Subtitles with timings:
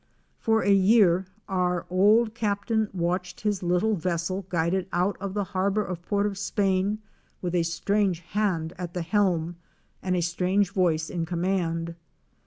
[0.39, 5.85] For a year our old Captain watched his little vessel guided out of the harbor
[5.85, 6.97] of Port of Spain,
[7.39, 9.57] with a strange hand at the helm,
[10.01, 11.93] and a strange voice in command.